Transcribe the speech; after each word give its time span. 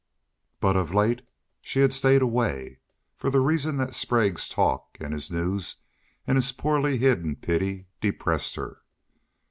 But 0.59 0.75
of 0.75 0.95
late 0.95 1.21
she 1.61 1.81
had 1.81 1.93
stayed 1.93 2.23
away, 2.23 2.79
for 3.15 3.29
the 3.29 3.39
reason 3.39 3.77
that 3.77 3.93
Sprague's 3.93 4.49
talk 4.49 4.97
and 4.99 5.13
his 5.13 5.29
news 5.29 5.75
and 6.25 6.37
his 6.37 6.51
poorly 6.51 6.97
hidden 6.97 7.35
pity 7.35 7.85
depressed 8.01 8.55
her. 8.55 8.81